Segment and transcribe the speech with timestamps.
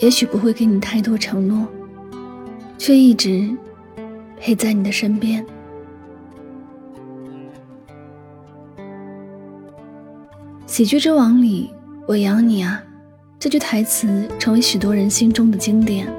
[0.00, 1.66] 也许不会给你太多承诺，
[2.78, 3.48] 却一直
[4.38, 5.44] 陪在你的身边。
[10.66, 11.70] 喜剧之王里
[12.08, 12.82] ，“我养你啊”
[13.38, 16.10] 这句台词成为许多人心中的经典，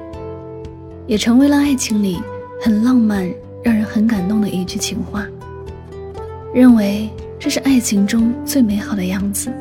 [1.08, 2.20] 也成为了爱情里
[2.62, 3.28] 很浪漫、
[3.64, 5.26] 让人很感动的一句情话。
[6.54, 9.52] 认为这是爱情中最美好的样子。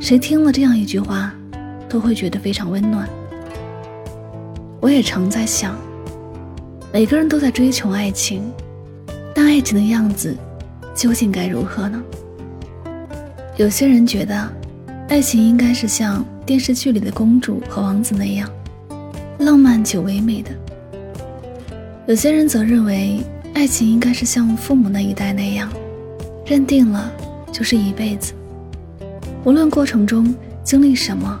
[0.00, 1.32] 谁听了这样一句话，
[1.94, 3.08] 都会觉得非常温暖。
[4.80, 5.78] 我也常在想，
[6.92, 8.42] 每个人都在追求爱情，
[9.32, 10.36] 但爱情的样子
[10.92, 12.02] 究竟该如何呢？
[13.56, 14.52] 有些人觉得，
[15.08, 18.50] 爱情应该是像电视剧里的公主和王子那样，
[19.38, 20.50] 浪漫且唯美的；
[22.08, 23.20] 有些人则认为，
[23.54, 25.70] 爱情应该是像父母那一代那样，
[26.44, 27.08] 认定了
[27.52, 28.32] 就是一辈子。
[29.44, 30.34] 无论过程中
[30.64, 31.40] 经历什么，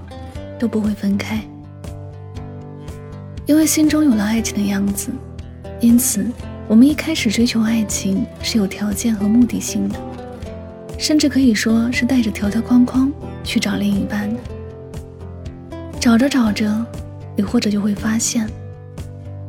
[0.58, 1.40] 都不会分开。
[3.46, 5.10] 因为心中有了爱情的样子，
[5.80, 6.26] 因此
[6.66, 9.98] 我们一开始追求爱情是有条件和目的性的，
[10.98, 14.34] 甚至可以说是带着条条框框去找另一半。
[16.00, 16.84] 找着找着，
[17.36, 18.48] 你或者就会发现，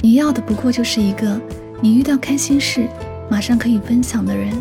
[0.01, 1.39] 你要的不过就是一个
[1.81, 2.87] 你遇到开心事
[3.29, 4.53] 马上可以分享的人，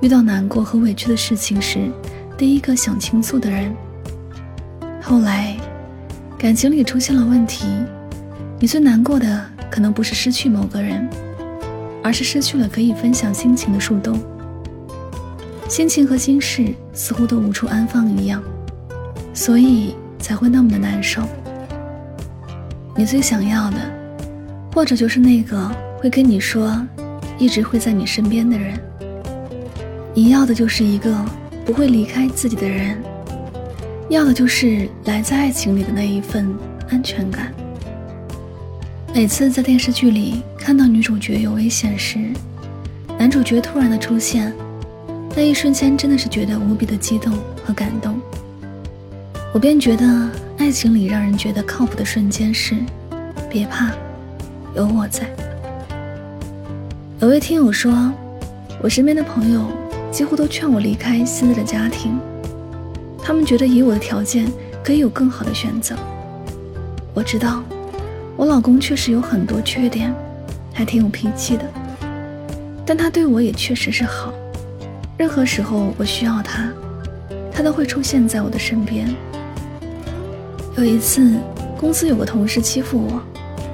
[0.00, 1.90] 遇到难过和委屈的事情时。
[2.38, 3.74] 第一个想倾诉的人。
[5.08, 5.56] 后来，
[6.36, 7.64] 感情里出现了问题，
[8.58, 9.40] 你最难过的
[9.70, 11.08] 可能不是失去某个人，
[12.02, 14.20] 而是失去了可以分享心情的树洞。
[15.68, 18.42] 心情和心事似乎都无处安放一样，
[19.32, 21.22] 所以才会那么的难受。
[22.96, 23.76] 你最想要的，
[24.74, 26.84] 或者就是那个会跟你说，
[27.38, 28.76] 一直会在你身边的人。
[30.14, 31.14] 你要的就是一个。
[31.64, 32.96] 不会离开自己的人，
[34.08, 36.54] 要的就是来自爱情里的那一份
[36.88, 37.52] 安全感。
[39.12, 42.18] 每次在电视剧里看到女主角有危险时，
[43.18, 44.52] 男主角突然的出现，
[45.34, 47.32] 那一瞬间真的是觉得无比的激动
[47.64, 48.20] 和感动。
[49.52, 52.76] 我便觉得，爱情里让人觉得靠谱的瞬间是：
[53.50, 53.90] 别怕，
[54.76, 55.26] 有我在。
[57.20, 58.12] 有位听友说，
[58.82, 59.66] 我身边的朋友。
[60.12, 62.18] 几乎都劝我离开现在的家庭，
[63.26, 64.46] 他们觉得以我的条件
[64.84, 65.96] 可以有更好的选择。
[67.12, 67.60] 我知道，
[68.36, 70.14] 我老公确实有很多缺点，
[70.72, 71.64] 还挺有脾气的，
[72.86, 74.32] 但他对我也确实是好。
[75.18, 76.70] 任何时候我需要他，
[77.52, 79.12] 他都会出现在我的身边。
[80.76, 81.32] 有一次，
[81.76, 83.20] 公司有个同事欺负我，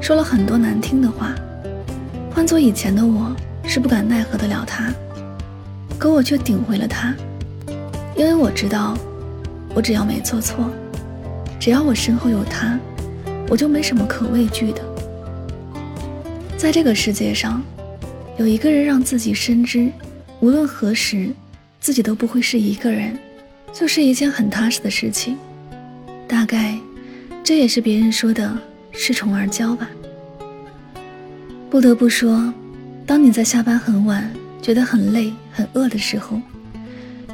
[0.00, 1.34] 说了很多难听的话，
[2.34, 3.30] 换做以前的我
[3.64, 4.90] 是不敢奈何得了他。
[5.98, 7.14] 可我却顶回了他，
[8.16, 8.96] 因为我知道，
[9.74, 10.70] 我只要没做错，
[11.58, 12.78] 只要我身后有他，
[13.48, 14.82] 我就没什么可畏惧的。
[16.56, 17.62] 在这个世界上，
[18.38, 19.90] 有一个人让自己深知，
[20.40, 21.30] 无论何时，
[21.80, 23.18] 自己都不会是一个人，
[23.72, 25.36] 就是一件很踏实的事情。
[26.28, 26.78] 大概，
[27.42, 28.56] 这也是别人说的
[28.92, 29.88] 恃宠而骄吧。
[31.70, 32.52] 不得不说，
[33.06, 34.32] 当你在下班很晚。
[34.62, 36.40] 觉得很累、很饿的时候，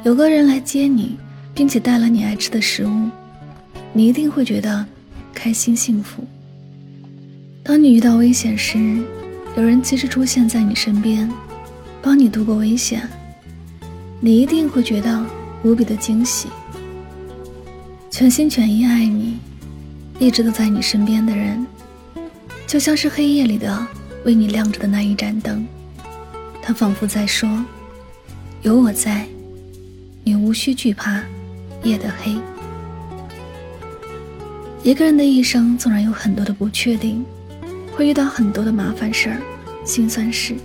[0.03, 1.15] 有个人来接你，
[1.59, 3.09] 并且带了你爱吃的食物，
[3.91, 4.85] 你一定会觉得
[5.33, 6.23] 开心幸福。
[7.61, 9.03] 当你遇到危险时，
[9.57, 11.29] 有人及时出现在你身边，
[12.01, 13.05] 帮你度过危险，
[14.21, 15.25] 你一定会觉得
[15.61, 16.47] 无比的惊喜。
[18.09, 19.37] 全心全意爱你，
[20.17, 21.67] 一直都在你身边的人，
[22.65, 23.85] 就像是黑夜里的
[24.23, 25.67] 为你亮着的那一盏灯。
[26.61, 27.49] 他仿佛在说
[28.63, 29.27] ：“有我在，
[30.23, 31.21] 你无需惧怕
[31.83, 32.35] 夜的黑。”
[34.83, 37.25] 一个人的一生纵然有很多的不确定，
[37.95, 39.41] 会遇到很多的麻烦事儿、
[39.83, 40.55] 心酸事，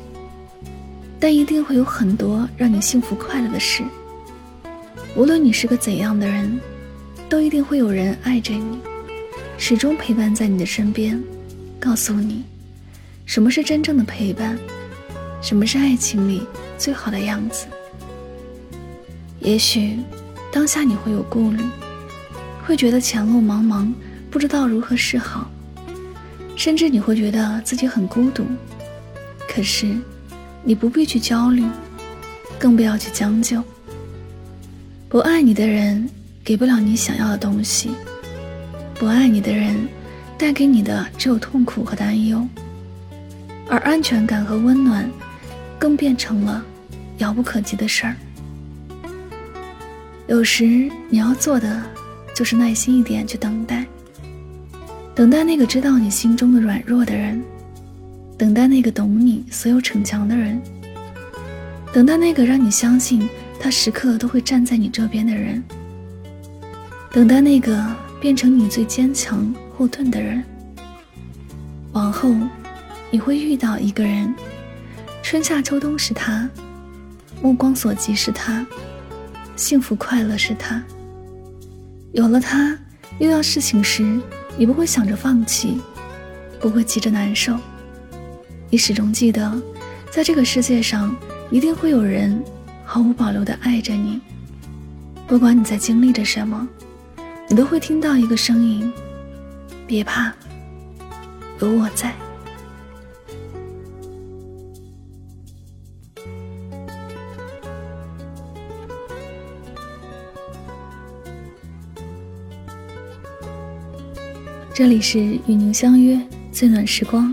[1.19, 3.83] 但一定会有很多让你幸福快乐的事。
[5.17, 6.61] 无论你是个怎样的人，
[7.29, 8.79] 都一定会有人爱着你，
[9.59, 11.21] 始终陪伴在你的身边，
[11.81, 12.45] 告诉你，
[13.27, 14.57] 什么是真正的陪伴，
[15.43, 16.43] 什么是爱情里
[16.79, 17.67] 最好的样子。
[19.41, 19.99] 也许
[20.55, 21.65] 当下你会有顾虑，
[22.65, 23.93] 会觉得前路茫茫，
[24.31, 25.51] 不知道如何是好，
[26.55, 28.47] 甚至你会觉得自己很孤独。
[29.49, 29.99] 可是，
[30.63, 31.65] 你不必去焦虑，
[32.57, 33.61] 更不要去将就。
[35.09, 36.09] 不爱你的人
[36.45, 37.91] 给不了你想要的东西，
[38.95, 39.89] 不爱你的人
[40.39, 42.47] 带给你的只有痛苦和担忧，
[43.69, 45.11] 而安全感和温暖
[45.81, 46.65] 更变成了
[47.19, 48.15] 遥不可及的事儿。
[50.27, 50.65] 有时
[51.09, 51.83] 你要做的
[52.35, 53.85] 就是耐心一点去等待，
[55.15, 57.43] 等待那个知道你心中的软弱的人，
[58.39, 60.61] 等待那个懂你所有逞强的人，
[61.93, 63.29] 等待那个让你相信。
[63.61, 65.63] 他时刻都会站在你这边的人，
[67.11, 67.83] 等待那个
[68.21, 70.45] 变成你最坚强后盾的人。
[71.93, 72.35] 往后，
[73.11, 74.35] 你会遇到一个人，
[75.23, 76.47] 春夏秋冬是他，
[77.41, 78.67] 目光所及是他，
[79.57, 80.83] 幸福快乐是他。
[82.13, 82.77] 有了他，
[83.19, 84.21] 遇到事情时，
[84.57, 85.81] 你不会想着放弃，
[86.61, 87.57] 不会急着难受，
[88.71, 89.61] 你始终记得，
[90.11, 91.15] 在这个世界上，
[91.51, 92.43] 一定会有人。
[92.87, 94.21] 毫无保留的爱着你，
[95.27, 96.69] 不管你在经历着什么，
[97.49, 98.93] 你都会听到一个声音：
[99.87, 100.33] 别怕，
[101.61, 102.15] 有我在。
[114.75, 117.33] 这里是与您相约最暖时光，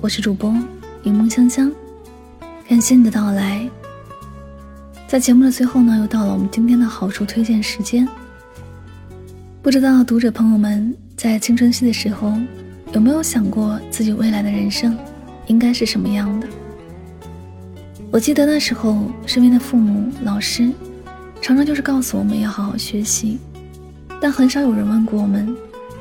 [0.00, 0.54] 我是主播
[1.02, 1.72] 柠檬香香，
[2.68, 3.68] 感谢你的到来。
[5.08, 8.06] 在节目的最后呢，又到了我们今天的好书推荐时间。
[9.62, 12.32] 不知道读者朋友们在青春期的时候，
[12.92, 14.96] 有没有想过自己未来的人生
[15.48, 16.46] 应该是什么样的？
[18.12, 20.70] 我记得那时候，身边的父母、老师，
[21.42, 23.38] 常常就是告诉我们要好好学习，
[24.22, 25.52] 但很少有人问过我们，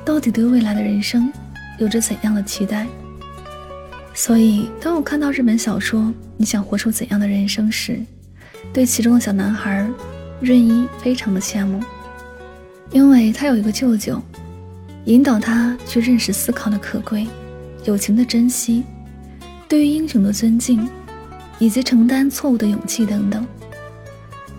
[0.05, 1.33] 到底对未来的人生
[1.79, 2.85] 有着怎样的期待。
[4.13, 6.01] 所以，当我看到日本小说
[6.37, 7.99] 《你想活出怎样的人生》时，
[8.71, 9.85] 对其中的小男孩
[10.39, 11.83] 润一非常的羡慕，
[12.91, 14.21] 因为他有一个舅舅，
[15.05, 17.27] 引导他去认识思考的可贵，
[17.83, 18.83] 友情的珍惜，
[19.67, 20.87] 对于英雄的尊敬，
[21.59, 23.45] 以及承担错误的勇气等等。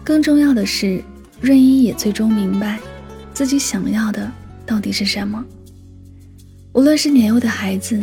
[0.05, 1.03] 更重要的是，
[1.41, 2.79] 润一也最终明白
[3.33, 4.31] 自己想要的
[4.67, 5.45] 到底是什么。
[6.73, 7.99] 无论是年幼的孩子，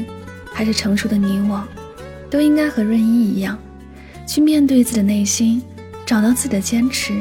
[0.54, 1.64] 还是成熟的你我，
[2.30, 3.60] 都应该和润一一样，
[4.26, 5.62] 去面对自己的内心。
[6.06, 7.18] 找到自己的坚持，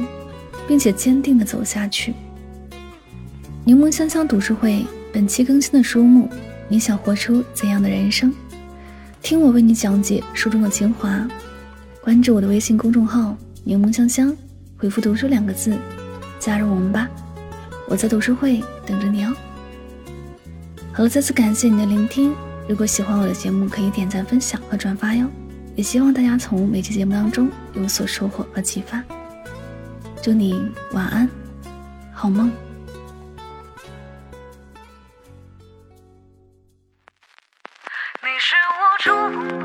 [0.67, 2.13] 并且坚定的走下去。
[3.65, 6.29] 柠檬香香读书会本期更新的书目，
[6.69, 8.35] 你想活出怎样的人生？
[9.23, 11.27] 听我为你讲解书中的精华。
[12.03, 14.37] 关注我的微信公众号“柠檬香香”，
[14.77, 15.79] 回复“读书”两个字，
[16.41, 17.09] 加入我们吧。
[17.93, 19.37] 我在读书会等着你哦。
[20.95, 22.35] 好了再次感谢你的聆听
[22.67, 25.29] 如果喜欢我的节目可以点赞分享和转发哟。
[25.77, 29.05] 也希望大家从每期节目当中有所收获和启发。
[30.23, 31.29] 祝你晚安
[32.15, 32.51] 好梦。
[38.23, 39.62] 你是我触碰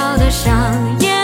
[0.00, 1.19] 受的伤也